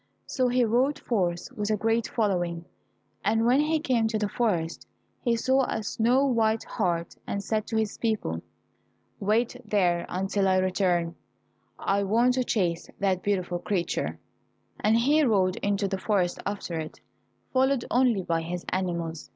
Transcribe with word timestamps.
So 0.25 0.47
he 0.47 0.65
rode 0.65 0.97
forth 0.97 1.49
with 1.55 1.69
a 1.69 1.77
great 1.77 2.07
following, 2.07 2.65
and 3.23 3.45
when 3.45 3.59
he 3.59 3.79
came 3.79 4.07
to 4.07 4.17
the 4.17 4.27
forest, 4.27 4.87
he 5.21 5.35
saw 5.35 5.63
a 5.69 5.83
snow 5.83 6.25
white 6.25 6.63
hart 6.63 7.15
and 7.27 7.43
said 7.43 7.67
to 7.67 7.77
his 7.77 7.99
people, 7.99 8.41
"Wait 9.19 9.55
here 9.71 10.07
until 10.09 10.47
I 10.47 10.57
return, 10.57 11.13
I 11.77 12.01
want 12.01 12.33
to 12.33 12.43
chase 12.43 12.89
that 12.99 13.21
beautiful 13.21 13.59
creature," 13.59 14.17
and 14.79 14.97
he 14.97 15.23
rode 15.23 15.57
into 15.57 15.87
the 15.87 15.99
forest 15.99 16.39
after 16.47 16.79
it, 16.79 16.99
followed 17.53 17.85
only 17.91 18.23
by 18.23 18.41
his 18.41 18.65
animals. 18.69 19.29